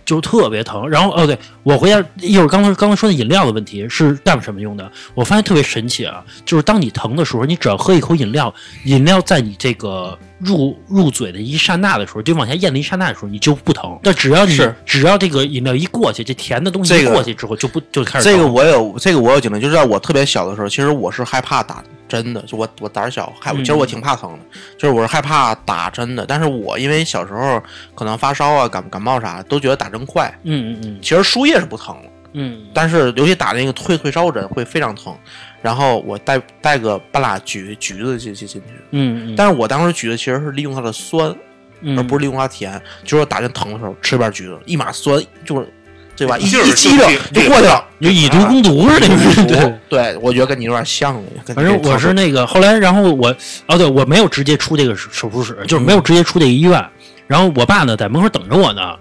[0.02, 0.88] 就特别疼。
[0.88, 4.90] 然后哦，对我回家一会儿刚才刚才说的饮料的问题是干什么用的？
[5.12, 8.54] 我发现特别神奇啊，就是当你疼的时候，你只要喝一口饮料，
[8.86, 13.98] 饮料在你这个入入嘴的一刹那的时候，就往下咽的一刹那的时候，你就不疼。
[14.02, 24.38] 但只要你是只要这个饮料一过去，这甜的东西一过去之后，就不就开始疼这个我有这个我有经历，就是在我特别小的时候，其实我是害怕打针的，就我我胆儿小，害嗯其实我挺怕疼的，
[24.78, 26.24] 就是我是害怕打针的。
[26.26, 27.62] 但是我因为小时候
[27.94, 30.32] 可能发烧啊、感感冒啥，都觉得打针快。
[30.44, 35.16] 嗯嗯嗯其实输液是不疼的，嗯但是尤其打那个退退烧针会非常疼。
[35.62, 41.34] 然后我带带个半拉橘橘子进进进去，嗯嗯，但是我当时橘子其实是利用它的酸，
[41.80, 42.80] 嗯而不是利用它甜。
[43.02, 45.68] 就是我打针疼的时候吃半橘子，一码酸就是
[46.16, 46.38] 对吧？
[46.38, 46.98] 一一激灵
[47.32, 47.84] 就就过去了。
[48.00, 49.00] 就以毒攻毒似
[49.44, 49.74] 的，对。
[49.88, 51.22] 对，我觉得跟你有点像
[51.54, 53.34] 反正我是那个后来，然后我
[53.66, 56.84] 哦，对我没有直接出这个手手术室，就是没有直接出这个医院。
[57.26, 58.94] 然后我爸呢在门口等着我呢，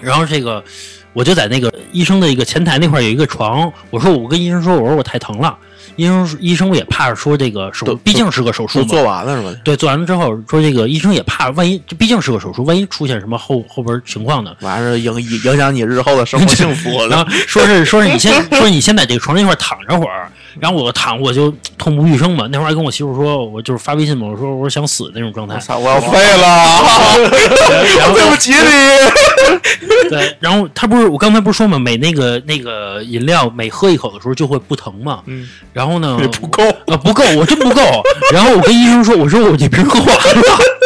[0.00, 0.64] 然后这个
[1.12, 5.56] 我就在那个医生的一个前台那块儿有一个床，我说我跟医生说，我说我太疼了，
[5.96, 9.60] 医生医生也怕说这个手，毕竟是个手术嘛，做完了是吧？
[9.64, 14.54] 对，做完了之后说这个医生也怕，万一这毕竟是个手术，万一出现什么后后边情况呢？
[14.60, 17.24] 完事影影影响你日后的生活幸福然了。
[17.24, 22.48] 后说是说是你先 说是你先在这个床上一块儿躺着会儿，然后我躺我就痛不欲生嘛。
[22.50, 25.54] 那会儿还跟我媳妇说，我就是发微信嘛，我说我说想死那种状态！
[25.76, 26.66] 我要废了，
[28.14, 30.08] 对不起你。
[30.10, 35.20] 对，然后他不是我刚才不是说嘛，每那个那个饮料每喝一口的时候就会不疼嘛。
[35.26, 36.62] 嗯，然后呢，不够。
[36.86, 37.82] 啊，不够，我真不够。
[38.32, 40.42] 然后我跟医生说，我说我这瓶喝完了。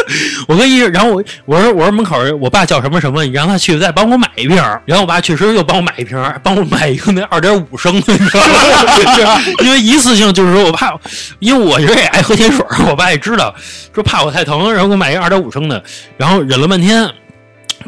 [0.48, 4.56] 我跟医生，然后我我说我说门口儿我爸叫什么什么，你让他去再帮我买一瓶。
[4.86, 9.40] 然后我爸确实又帮我买一瓶，帮我买一个那二点五升的，你知道吗？
[9.62, 10.94] 因为一次性就是说我怕，
[11.40, 13.54] 因为我这也爱喝甜水，我爸也知道，
[13.94, 15.82] 说怕我太疼，然后给我买一个二点五升的，
[16.16, 17.06] 然后忍了半天。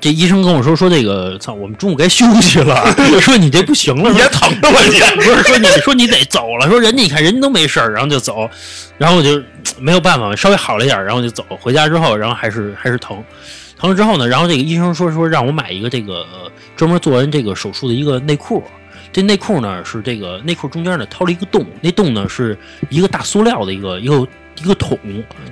[0.00, 8.48] 这医生跟我说说这个，操，我们中午该休息了， 说你这不行了，别疼了吧你不是说你说你得走了，说人家你看人都没事儿，然后就走，
[8.96, 9.42] 然后我就
[9.78, 11.44] 没有办法，稍微好了一点儿，然后就走。
[11.60, 13.22] 回家之后，然后还是还是疼，
[13.78, 18.62] 疼了之后呢，然后这个医生说说让我买一个这个呃专门做完这个手术的一个内裤。
[19.12, 22.56] 这内裤呢是这个内裤中间呢掏了一个洞，那洞呢是
[22.90, 24.24] 一个大塑料的一个一个
[24.62, 24.98] 一个桶，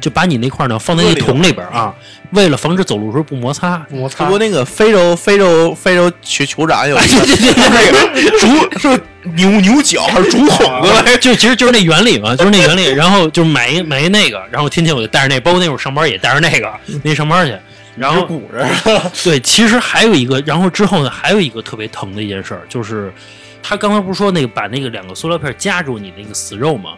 [0.01, 1.95] 就把你那块呢放在那桶里边儿啊，
[2.31, 3.85] 为了防止走路时候不摩擦。
[3.91, 9.03] 摩擦不过那个非洲非洲非洲酋酋长有一个 对对对对对，竹是
[9.35, 11.17] 牛牛角还是竹筒子来？
[11.17, 12.87] 就其实就是那原理嘛，就是那原理。
[12.89, 17.57] 然后就买一买一那个，然后天天我就带着那，包括那会儿上班也带着那个，那上班去。
[17.97, 23.13] 然后鼓着，对，其实还有一个，然后之后呢，还有一个特别疼的一件事儿，就是
[23.61, 26.91] 他刚才不是说那个把那个两个塑料片夹住你那个死肉吗？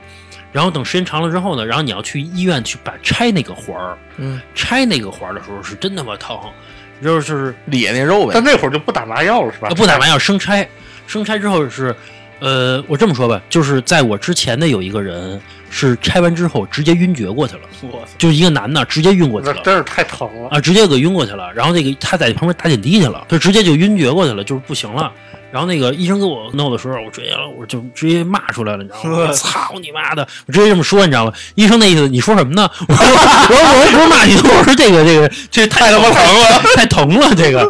[0.53, 6.39] 然后等时间长了之后呢，然后你要去医院去把拆那个环儿，嗯，拆那个环儿的时候是真他妈疼，
[7.03, 8.43] 就是咧那肉呗但。
[8.43, 9.69] 那会儿就不打麻药了是吧？
[9.69, 10.69] 呃不打麻药生拆，
[11.07, 11.95] 生拆之后是，
[12.41, 18.09] 呃，我这么说吧，就是在我之前的有一个人是拆完之后直接晕厥过去了，我操！
[18.19, 19.63] 就是一个男的直接晕过去了。
[19.63, 20.49] 真是太疼了。
[20.51, 25.13] 啊，直接给晕过去了，然后那个他在旁边打点滴去了，就直接就晕厥过去了，就是不行了。
[25.53, 29.27] 然后那个医生给我弄的时候，我直接我就直接骂出来了，你知道吗？
[29.29, 30.27] 我 操你妈的！
[30.47, 31.33] 我直接这么说，你知道吗？
[31.55, 32.71] 医生那意思，你说什么呢？
[32.89, 37.69] 我说我说我说不是骂你，我说这个这个这太他妈疼了，太疼了这个。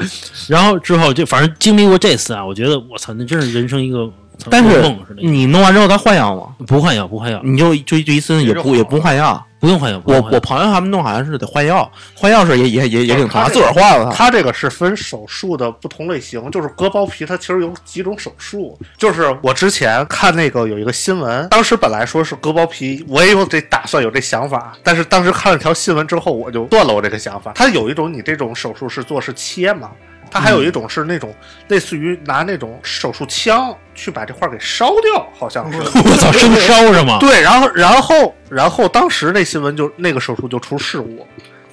[0.48, 5.22] 然后之后就反正经历过这次啊，我觉得我操，那真是人生一个操但是噩梦似的。
[5.22, 6.48] 你弄完之后他换药吗？
[6.66, 9.42] 不换药，不换药，你就就就一次也不也不换药。
[9.60, 10.02] 不用换药。
[10.04, 14.30] 我我朋友他们弄好像是得换药，换药是也也也也挺疼，他自个儿换了他。
[14.30, 18.78] 这个是分手术的不同类型，就是割包皮，它其实有几种手术。
[18.96, 27.52] 就是我之前看那个有一个新闻，当时本来说是割包皮，我也有这打算，有这想法，但是当时看了条新闻之后，我就断了我这个想法。
[27.54, 29.90] 他有一种你这种手术是做是切嘛，
[30.30, 31.34] 它还有一种是那种
[31.68, 35.78] 类似于拿那种手术枪去把这块儿给烧掉，好像是。
[35.98, 37.18] 我操，生烧是吗？
[37.18, 41.26] 对，然后然后然后当时那新闻就那个手术就出事故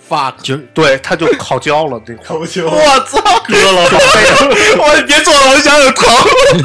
[0.09, 0.33] ，fuck！
[0.41, 2.39] 就对，他就烤焦了那块儿。
[2.39, 3.21] 我操！
[3.47, 3.83] 割了。
[4.77, 6.07] 我别做了，我想想疼。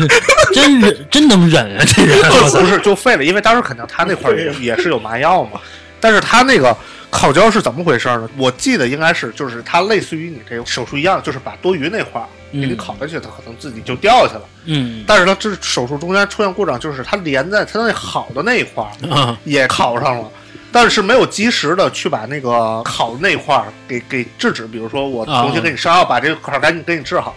[0.55, 1.85] 真忍，真能忍啊！
[1.87, 2.19] 这人，
[2.51, 5.61] 不是就废了，因为当时肯定他那块也也是有麻药嘛，
[6.01, 6.77] 但是他那个
[7.13, 8.29] 烤焦是怎么回事呢？
[8.39, 14.43] 我记得应该是就是它类似于你这个手术一样，就是把多余那块儿给你嗯烤下去，它可能自己就掉下去了。
[14.65, 18.85] 嗯但是它这手术中间出现故障，就是它连在它那好的那一块
[19.45, 20.29] 也烤上了。
[20.73, 27.37] 但是没有及时的去把那个烤的那块儿给给制止，比如说我重新给你上药，把这个块儿赶紧给你治好，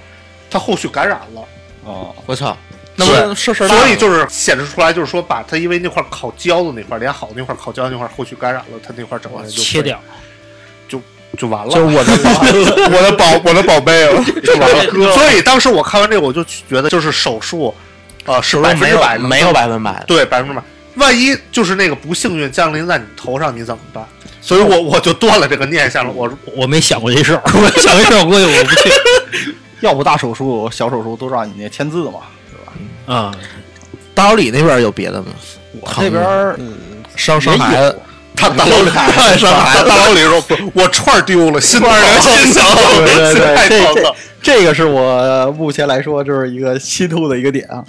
[0.49, 1.41] 它后续感染了，
[1.83, 2.57] 哦，我操！
[2.95, 9.99] 那不是事儿大了所以就是显示出来，就是说把它因为那块烤焦的那块，连好的那块烤焦的那块后续感染了，它那块整个就切掉。
[10.87, 11.01] 就
[11.37, 12.13] 就完了，就是我的
[12.95, 15.13] 我的宝我的宝贝了， 就完了。
[15.13, 17.73] 所以当时我看完这个，我就觉得就是手术，
[18.25, 20.03] 呃，是百分之百没有百分百。
[20.07, 20.63] 对百分之百。
[20.95, 24.07] 万一就是那个不幸运降临在你头上，你怎么办？
[24.39, 26.11] 所以我我就断了这个念想了。
[26.13, 28.89] 我我没想过这事儿，我想这事儿，我估计我不去
[29.81, 32.19] 要不大手术、小手术都让你那签字嘛，
[33.05, 33.35] 啊。
[34.13, 35.27] 大老李那边有别的吗？
[35.81, 36.57] 我这边儿
[37.15, 37.99] 生生孩子，
[38.49, 38.89] 他大老李
[39.39, 47.83] 生孩子大老李说不，我串儿丢了，心儿心疼，对对对，太这个是我目前来说就是一个心痛的一个点啊。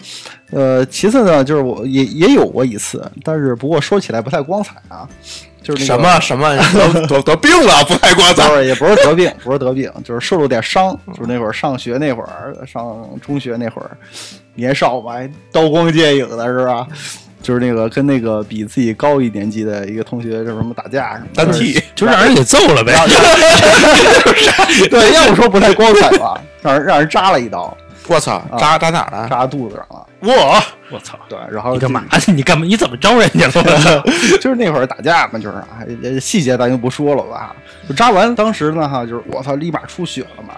[0.53, 5.07] 呃，其次呢，就是我也也有过一次，但是不过说起来不太光彩啊，
[5.62, 8.49] 就是那个什么什么得得得病了，不太光彩。
[8.49, 10.99] 不是，也不是得病，不是得病，就是受了点伤。
[11.09, 13.90] 就是那会儿上学那会儿，上中学那会儿，
[14.55, 16.87] 年少嘛，还刀光剑影的是吧？
[17.47, 22.93] 就是那个跟那个比自己高一年级的一个同学，就是什么打架什么的单替，就让人给揍了呗。
[24.91, 27.77] 对，要不说不太光彩吧，让人让人扎了一刀，
[28.09, 29.29] 我操，扎扎哪儿了？
[29.29, 30.05] 扎肚子上了。
[30.19, 31.17] 我我操！
[31.29, 32.03] 对，然后你干嘛？
[32.35, 32.67] 你干嘛？
[32.67, 34.03] 你怎么招人家了？
[34.43, 37.55] 就是那会儿打架嘛，就是啊呃细节咱就不说了吧。
[37.89, 40.55] 就扎完当时呢哈，就是我操，立马出血了嘛。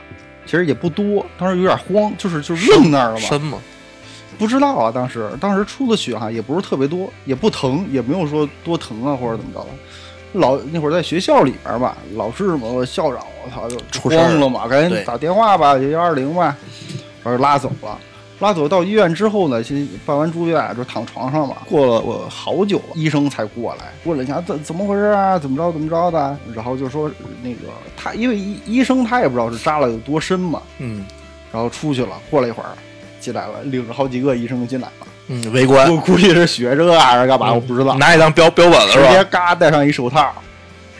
[0.46, 3.26] 其实也不多，当时有点慌，就是就是愣那儿了嘛。
[3.28, 3.58] 深吗？
[4.38, 9.68] 不知道啊，当时当时出的血哈也不是特别多，也不疼，也没有说多疼啊或者怎么着的。
[10.34, 16.56] 老那会儿在学校里边吧，老师嘛，我校长我操就出事儿慌了嘛，赶紧打电话吧，就幺二零吧，
[17.22, 17.98] 把人拉走了。
[18.40, 21.56] 拉走到医院之后呢，先办完住院就躺床上嘛。
[21.68, 27.10] 过了我好久，医生才过来，问了一下怎怎么回事啊，怎么着怎么着的，然后就说
[27.42, 31.04] 那个他因为医医生他也不知道是扎了有多深嘛，嗯
[31.50, 32.20] 然后出去了。
[32.30, 32.68] 过了一会儿
[33.20, 35.06] 进来了，领着好几个医生就进来了。
[35.28, 37.94] 嗯，围观我估计是学这个还是干嘛，我不知道。
[37.96, 39.22] 拿一当标标本了直接？
[39.24, 40.32] 嘎戴上一手套，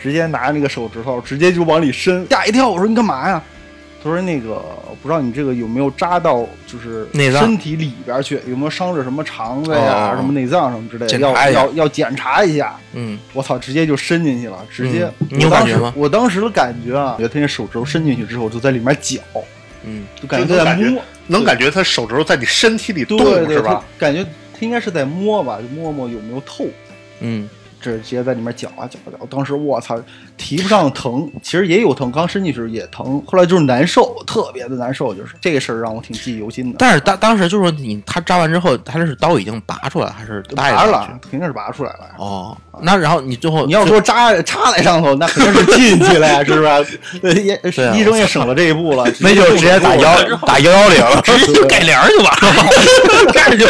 [0.01, 2.69] 直接拿那个手指头直接就往里伸，吓一跳。
[2.69, 3.41] 我说你干嘛呀？
[4.01, 12.75] 他说那个我不知道你这个有没有扎到，就是内脏身体里边去，有没有伤着什么肠子呀、哦什么内脏什么之类的，要检查一下要要检查一下。
[12.93, 15.11] 嗯，我操，直接就伸进去了，直接。
[15.19, 19.19] 嗯你有我当时感觉吗我当时的感觉啊，觉得他那手指头伸进去之后，就在里面搅，
[19.83, 23.83] 嗯，就感觉他在摸，能感觉他手指头在你身体里动对对，是吧？
[23.97, 26.65] 感觉他应该是在摸吧，就摸摸有没有透。
[27.21, 30.01] 嗯，这直接在里面搅啊搅啊搅，当时我操，
[30.39, 36.77] 提不上疼，其实也有疼，刚伸进去也疼，后来就是难受，特别的难受，就是这个事儿让我挺记忆犹新的。
[36.79, 41.99] 但是当当时就是说你他扎完之后，他这是刀已经拔出来还是带拔着了，肯定是拔出来了。
[42.17, 46.67] 哦，那然后你最后你要说扎插在上头，那肯定是进去了呀，是不是？
[47.21, 47.59] 呃 也
[47.93, 53.65] 医生也省了这一步了， 那就直接打幺 打幺幺零了，直接就改帘儿就完了，盖就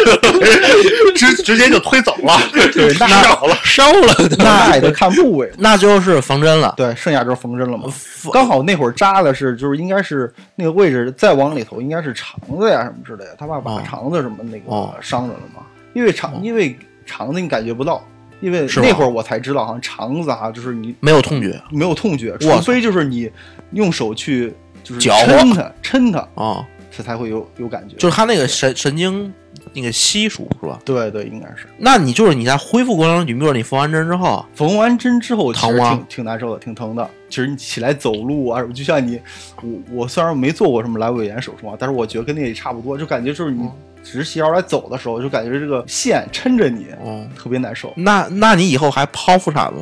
[1.16, 2.40] 直直接就推走了，
[2.72, 3.58] 对，那少了。
[3.64, 4.14] 烧了。
[4.38, 5.52] 那也得看部位。
[5.58, 6.74] 那就是缝针了。
[6.78, 7.91] 对，剩下就是缝针了嘛。
[8.34, 13.36] 刚好那会儿扎的是，就是应该是那个位置再往里头，应该是肠子呀什么之类的。
[13.38, 15.63] 他怕把哦肠子什么那哦个伤着了嘛。
[15.93, 18.04] 因为肠，因为肠子你感觉不到，
[18.41, 23.30] 因为那会儿我才知道，好像肠子哈，就是你没有痛觉没有痛觉，除非就是你
[23.72, 27.95] 用手去就是抻它，抻它，啊，它才会有有感觉。
[27.95, 29.34] 就是他那个神神经
[29.74, 30.80] 那个稀疏是吧？
[30.84, 31.68] 对对，应该是。
[31.78, 37.10] 那你就是你在恢复过程中，你比如说你缝完针之后，缝完针之后，疼吗挺挺难受的，挺疼的。
[37.30, 39.20] 其实你起来走路啊，什么，就像你，
[39.62, 43.72] 我我虽然没做过什么阑尾炎手术啊，但是我觉得跟那也差不多，就感觉就是你嗯
[44.04, 47.94] 直起腰来走的时候，就感觉这个线抻着你，哦，特别难受。
[47.96, 49.82] 那那你以后还剖腹产吗？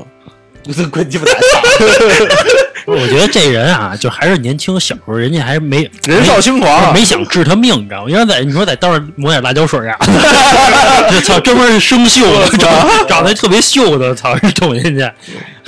[0.75, 1.35] 这滚鸡巴蛋！
[2.87, 8.09] 我觉得这人啊，就还是年轻，小时候人家还没人少轻狂没想治他命，你知道吗？
[8.09, 9.97] 要在你说在刀上抹点辣椒水呀，
[11.09, 14.99] 这 操，专门是生锈的，长长得特别锈的，操，是捅进去，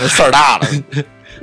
[0.08, 0.68] 事儿大了。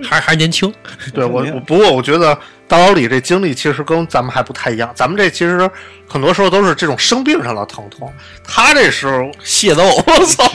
[0.03, 0.73] 还还年轻，
[1.15, 2.37] 对我，我不过我觉得
[2.69, 5.69] 大老李这经历其实跟咱们还不太一样，咱们这其实
[6.09, 8.13] 很多时候都是这种生病上的疼痛，
[8.45, 10.51] 他这时候械斗，我操！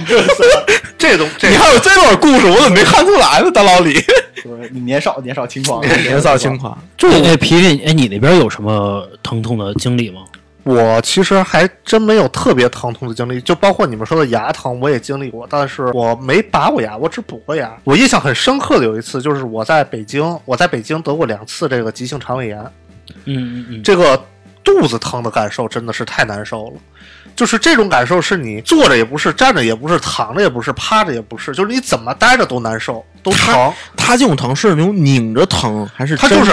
[0.98, 3.52] 这种 这你还有这段故事，我怎么没看出来呢？
[3.52, 3.94] 大老李，
[4.44, 10.22] 就是你年少年少轻狂，年少轻狂，哎哎，皮皮，哎，你那边有什么疼痛的经历吗？
[10.64, 17.76] 我其实还真没有特别疼痛的经历，就包括你们说的牙疼，我也经历过，但是我没拔过牙，我只补过牙。
[17.84, 22.60] 我印象很深刻的有一次，就是我在北京，我在北京得过两次这个急性肠胃炎，
[23.26, 24.24] 嗯嗯嗯，这个
[24.64, 26.74] 肚子疼的感受真的是太难受了。
[27.34, 33.74] 就是这种感受，是你坐着也不是，站着也不是，躺着也不是，趴着也不是，就是你怎么待着都难受，都疼。
[33.96, 36.52] 他这种疼是那种拧着疼，还是他就是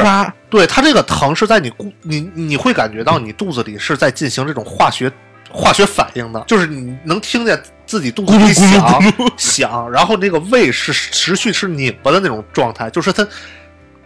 [0.48, 5.10] 对它这个疼是在你骨你你会感觉到你肚子里是在进行这种化学
[5.50, 9.02] 化学反应的，就是你能听见自己肚子里响
[9.36, 13.26] 响，然后那个胃是持续是拧巴的那种状态，就是它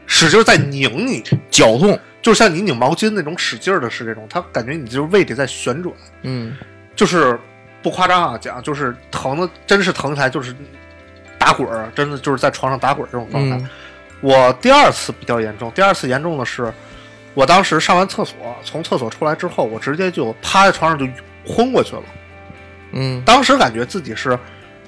[0.06, 6.56] 使劲在拧你，绞痛，就像你拧毛巾那种使劲儿的是这种，它感觉你就是胃里在旋转，嗯，
[6.96, 7.38] 就是
[7.82, 10.54] 不夸张啊讲，就是疼的，真是疼起来就是
[11.36, 13.56] 打滚儿，真的就是在床上打滚儿这种状态。
[13.56, 13.68] 嗯
[14.22, 16.72] 我第二次比较严重，第二次严重的是，
[17.34, 21.12] 我当时上完厕所，从厕所出来之后，我直接就趴在床上就
[21.44, 22.02] 昏过去了。
[22.92, 24.38] 嗯，当时感觉自己是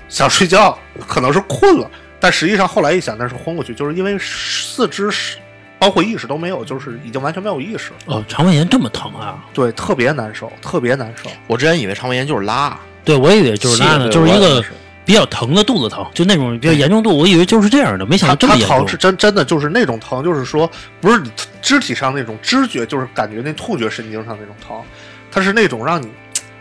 [0.08, 0.78] 想睡觉，
[1.08, 5.38] 可能是困了，但实际上后来一想，那是昏过去，就是因为四肢是
[5.84, 7.96] 包括意识都没有，就是已经完全没有意识了。
[8.06, 9.44] 哦，肠胃炎这么疼啊？
[9.52, 11.28] 对，特别难受，特别难受。
[11.46, 12.74] 我之前以为肠胃炎就是拉，
[13.04, 14.64] 对，我以为就是拉呢，就是一个
[15.04, 18.96] 比较疼的肚子疼，就那种比较严重度，我以为就是这样的，没想到这么严重它疼是。
[18.96, 20.70] 真真的就是那种疼，就是说
[21.02, 21.30] 不是你
[21.60, 24.82] 肢体上那种知觉，就是感觉那触觉神经上那种疼，
[25.30, 26.08] 它是那种让你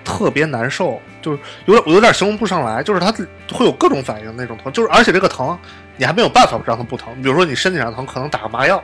[0.03, 3.09] 特别难受，就是有点我有点形容不上来，就是它
[3.53, 5.57] 会有各种反应那种疼，就是而且这个疼
[5.95, 8.84] 你还没有办法让它不疼，比如说你身体上疼，可能打个麻药，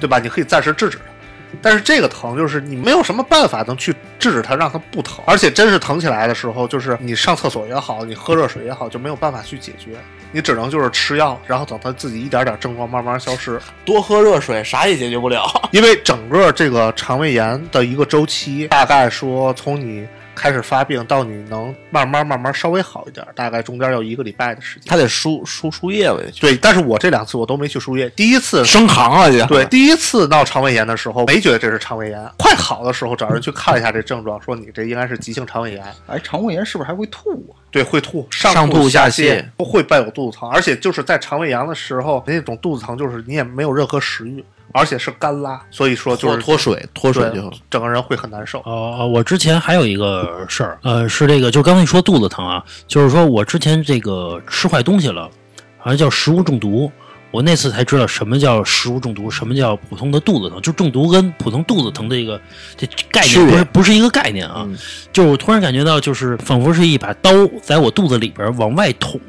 [0.00, 0.18] 对吧？
[0.18, 1.04] 你可以暂时制止它。
[1.60, 9.90] 但是这个疼就是你没有什么办法能去制止它，让它不疼，而且真是疼起来的时候，就是你上厕所也好，你喝热水也好，就没有办法去解决，
[10.30, 13.60] 你只能就是吃药，然后等它自己一点点症状慢慢消失。
[13.84, 15.44] 多喝热水啥也解决不了。
[15.72, 20.06] 因为整个这个肠胃炎的一个周期，大概说从你
[20.40, 24.88] 开始发病到你能慢慢慢慢稍微好一点，大概中间要一个礼拜的时间。
[24.88, 28.08] 他得输输输液，了对，但是我这两次我都没去输液。
[28.16, 29.44] 第一次升糖了就。
[29.46, 35.84] 对，第一次闹肠胃炎的时候，没觉得这是肠胃炎，快好的时候找人去看一下这症状，说你这应该是急性肠胃炎。
[36.06, 37.60] 哎，肠胃炎是不是还会吐啊？
[37.70, 44.42] 对，会吐，上吐吐下泻泻，会伴有肚子疼，而且就是在肠胃炎的时候，那种肚子疼就是你也没有任何食欲，
[44.72, 48.58] 而且是干拉，所以说就是脱脱水，脱水就整个人会很难受。
[48.60, 55.28] 哦、哦，我之前还有一个事儿，呃，是这个，就刚才你说肚子疼啊，就是说我之前这个吃坏东西了，
[55.78, 56.90] 好像叫食物中毒。
[57.32, 62.40] 我那次才知道什么叫食物中毒，什么叫普通的肚子疼，就中毒跟普通肚子疼的一个
[62.76, 64.64] 这概念不是不是一个概念啊。
[64.66, 64.76] 嗯
[65.12, 67.30] 就是我突然感觉到，就是仿佛是一把刀
[67.62, 69.20] 在我肚子里边往外捅，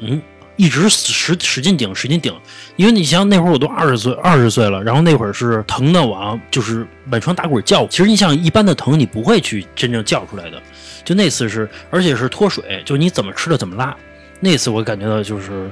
[0.62, 2.32] 一直使使劲顶，使劲顶。
[2.76, 7.88] 因为你想那会儿我都二十岁，二十岁了，然后那会儿是疼的往就是满床打滚叫。
[7.88, 10.62] 其实你想一般的疼，你不会去真正叫出来的。
[11.04, 13.96] 就那次是，而且是脱水，就你怎么吃的怎么拉。
[14.40, 15.72] 那次我感觉到就是，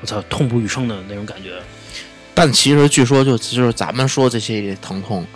[0.00, 1.50] 我操，痛不欲生的那种感觉。
[2.32, 5.26] 但其实据说就就是咱们说这些疼痛，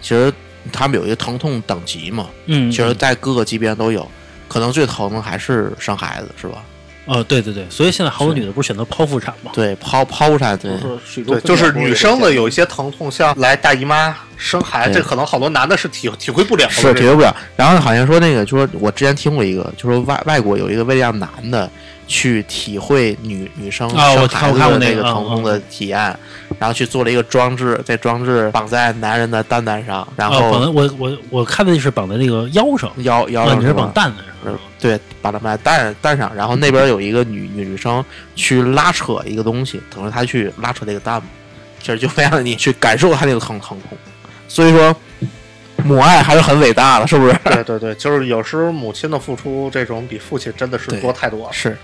[0.00, 0.32] 其实
[0.72, 4.10] 他们有一个疼痛等级嘛，嗯，其实在各个级别都有。
[4.48, 6.64] 可能最疼的还是生孩子，是吧？
[7.06, 9.50] 哦，对对对，所以现在好多女的不是选择剖腹产吗？
[9.52, 10.72] 对，剖剖腹产，对，
[11.22, 16.66] 对，就是女生的有一些疼痛，像来大姨妈、生孩子，这可能好多男的是体体会不了。
[16.70, 17.34] 是体会不了。
[17.56, 21.70] 然后好像说那个，就说我之前听过一个，就说外外国有一个为了让男的
[22.06, 25.98] 去体会女女生啊我生孩子看过的那个疼痛的体验，
[26.58, 33.74] 然后去做了一个装置，这装置绑在男人的蛋蛋上，然后我我我看的是绑在那个腰上，腰腰啊，你是上是？
[33.74, 34.58] 绑蛋子上。
[34.84, 38.04] 对，把他们带带上，然后那边有一个女女女生
[38.36, 41.28] 去拉扯一个东西，等着她去拉扯这个蛋嘛，
[41.80, 43.96] 其实就为了你去感受她那个疼疼痛。
[44.46, 44.94] 所以说，
[45.84, 47.34] 母爱还是很伟大的，是不是？
[47.44, 51.52] 对对对，就是有时候母亲的付出，这种比父亲真的是多太多了。
[51.54, 51.74] 是，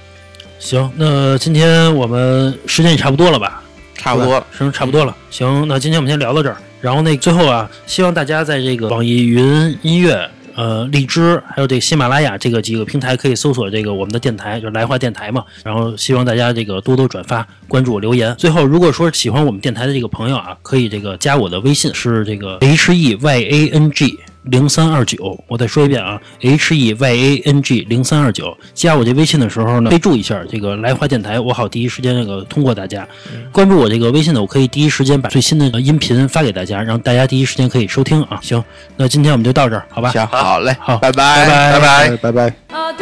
[0.59, 3.63] 行，那今天我们时间也差不多了吧？
[3.95, 4.47] 差不多了。
[4.53, 5.17] 时间差不多了。
[5.31, 6.57] 行，那今天我们先聊到这儿。
[6.83, 15.45] 然后那最后啊，希望大家在这个网易云音乐、呃荔枝，还有这个喜马拉雅这个几个平台可以搜索这个我们的电台，就是来话电台嘛。
[15.65, 18.35] 然后希望大家这个多多转发、关注、留言。
[18.37, 24.19] 最后，如果说喜欢我们电台的这个朋友啊，可以这个加我的微信，是这个 H E Y A N G。
[24.45, 33.07] 零三二九，我再说一遍啊，H E Y A N G 零三二九，加我这微信的时候呢，备注一下这个来华电台，我好第一时间那个通过大家。
[33.53, 38.39] 关注我这个微信呢，我可以第一时间把最新的音频发给大家，让大家第一时间可以收听啊。
[38.43, 38.63] 行，
[38.97, 40.11] 那今天我们就到这儿，好吧？
[40.11, 42.17] 行，好嘞，好拜拜拜拜拜。
[42.17, 42.55] 拜拜。
[42.69, 42.93] 啊，